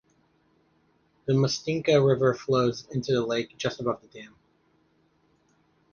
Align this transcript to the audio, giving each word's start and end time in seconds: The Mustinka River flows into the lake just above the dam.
The 1.25 1.33
Mustinka 1.33 2.03
River 2.03 2.33
flows 2.33 2.87
into 2.89 3.11
the 3.13 3.23
lake 3.23 3.55
just 3.59 3.79
above 3.79 4.01
the 4.01 4.07
dam. 4.07 4.35